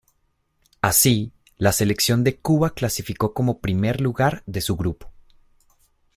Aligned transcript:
Así, 0.81 1.31
la 1.59 1.71
selección 1.71 2.23
de 2.23 2.39
Cuba 2.39 2.71
clasificó 2.73 3.35
como 3.35 3.59
primer 3.61 4.01
lugar 4.01 4.41
de 4.47 4.61
su 4.61 4.75
grupo. 4.75 5.11